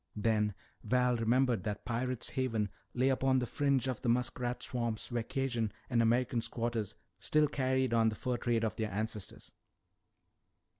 Then 0.15 0.55
Val 0.83 1.15
remembered 1.17 1.63
that 1.63 1.85
Pirate's 1.85 2.29
Haven 2.31 2.69
lay 2.95 3.09
upon 3.09 3.37
the 3.37 3.45
fringe 3.45 3.87
of 3.87 4.01
the 4.01 4.09
muskrat 4.09 4.63
swamps 4.63 5.11
where 5.11 5.21
Cajun 5.21 5.71
and 5.91 6.01
American 6.01 6.41
squatters 6.41 6.95
still 7.19 7.47
carried 7.47 7.93
on 7.93 8.09
the 8.09 8.15
fur 8.15 8.37
trade 8.37 8.63
of 8.63 8.75
their 8.77 8.91
ancestors. 8.91 9.53